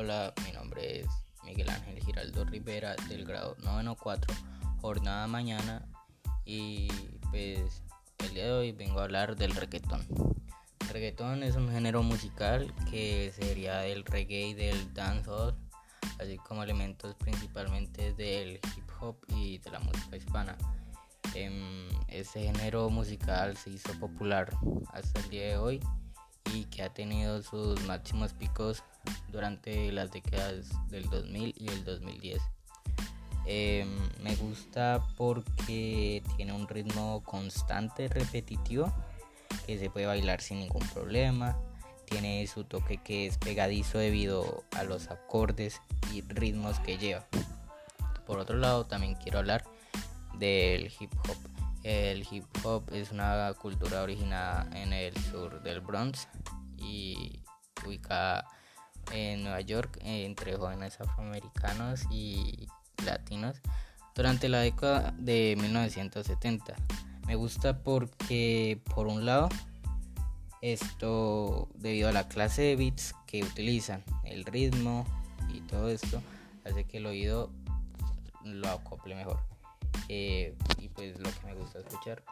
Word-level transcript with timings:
Hola, 0.00 0.32
mi 0.46 0.52
nombre 0.52 1.00
es 1.00 1.08
Miguel 1.42 1.68
Ángel 1.70 2.00
Giraldo 2.04 2.44
Rivera 2.44 2.94
del 3.08 3.24
grado 3.24 3.56
94, 3.64 4.32
jornada 4.80 5.26
mañana 5.26 5.88
y 6.44 6.86
pues 7.32 7.82
el 8.18 8.32
día 8.32 8.44
de 8.44 8.52
hoy 8.52 8.70
vengo 8.70 9.00
a 9.00 9.02
hablar 9.02 9.34
del 9.34 9.56
reggaetón. 9.56 10.06
El 10.82 10.88
reggaetón 10.90 11.42
es 11.42 11.56
un 11.56 11.68
género 11.68 12.04
musical 12.04 12.72
que 12.88 13.32
sería 13.34 13.78
del 13.78 14.04
reggae 14.04 14.50
y 14.50 14.54
del 14.54 14.94
dancehall, 14.94 15.56
así 16.20 16.36
como 16.46 16.62
elementos 16.62 17.16
principalmente 17.16 18.14
del 18.14 18.60
hip 18.76 18.88
hop 19.00 19.16
y 19.34 19.58
de 19.58 19.70
la 19.72 19.80
música 19.80 20.16
hispana. 20.16 20.56
Este 22.06 22.42
género 22.44 22.88
musical 22.88 23.56
se 23.56 23.70
hizo 23.70 23.92
popular 23.98 24.56
hasta 24.92 25.18
el 25.18 25.28
día 25.28 25.46
de 25.48 25.56
hoy 25.56 25.80
y 26.54 26.66
que 26.66 26.84
ha 26.84 26.94
tenido 26.94 27.42
sus 27.42 27.84
máximos 27.84 28.32
picos 28.32 28.84
durante 29.30 29.92
las 29.92 30.10
décadas 30.10 30.68
del 30.88 31.08
2000 31.10 31.54
y 31.58 31.68
el 31.68 31.84
2010. 31.84 32.40
Em, 33.46 33.88
me 34.22 34.36
gusta 34.36 35.02
porque 35.16 36.22
tiene 36.36 36.52
un 36.52 36.68
ritmo 36.68 37.22
constante, 37.24 38.08
repetitivo, 38.08 38.92
que 39.66 39.78
se 39.78 39.88
puede 39.88 40.06
bailar 40.06 40.42
sin 40.42 40.60
ningún 40.60 40.86
problema. 40.88 41.56
Tiene 42.04 42.46
su 42.46 42.64
toque 42.64 42.98
que 42.98 43.26
es 43.26 43.38
pegadizo 43.38 43.98
debido 43.98 44.64
a 44.76 44.82
los 44.84 45.10
acordes 45.10 45.80
y 46.12 46.22
ritmos 46.22 46.78
que 46.80 46.98
lleva. 46.98 47.26
Por 48.26 48.38
otro 48.38 48.58
lado, 48.58 48.84
también 48.84 49.14
quiero 49.14 49.38
hablar 49.38 49.64
del 50.38 50.92
hip 51.00 51.12
hop. 51.26 51.36
El 51.82 52.26
hip 52.30 52.44
hop 52.64 52.92
es 52.92 53.12
una 53.12 53.54
cultura 53.54 54.02
originada 54.02 54.68
en 54.76 54.92
el 54.92 55.16
sur 55.16 55.62
del 55.62 55.80
Bronx 55.80 56.28
y 56.76 57.40
ubicada 57.86 58.44
en 59.12 59.42
Nueva 59.42 59.60
York 59.60 59.98
entre 60.02 60.56
jóvenes 60.56 61.00
afroamericanos 61.00 62.02
y 62.10 62.68
latinos 63.04 63.60
durante 64.14 64.48
la 64.48 64.60
década 64.60 65.14
de 65.18 65.56
1970. 65.60 66.74
Me 67.26 67.36
gusta 67.36 67.82
porque 67.82 68.80
por 68.94 69.06
un 69.06 69.24
lado 69.24 69.48
esto 70.60 71.68
debido 71.74 72.08
a 72.08 72.12
la 72.12 72.28
clase 72.28 72.62
de 72.62 72.76
beats 72.76 73.14
que 73.26 73.42
utilizan, 73.42 74.02
el 74.24 74.44
ritmo 74.44 75.04
y 75.52 75.60
todo 75.60 75.88
esto 75.88 76.20
hace 76.64 76.84
que 76.84 76.98
el 76.98 77.06
oído 77.06 77.50
lo 78.44 78.68
acople 78.68 79.14
mejor. 79.14 79.38
Eh, 80.08 80.56
y 80.78 80.88
pues 80.88 81.18
lo 81.18 81.30
que 81.30 81.46
me 81.46 81.54
gusta 81.54 81.80
escuchar 81.80 82.22